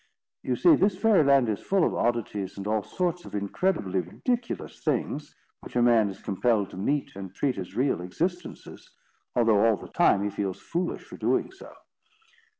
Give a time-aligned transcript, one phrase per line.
[0.41, 4.83] You see this Fairy Land is full of oddities and all sorts of incredibly ridiculous
[4.83, 8.89] things, which a man is compelled to meet and treat as real existences,
[9.35, 11.71] although all the time he feels foolish for doing so.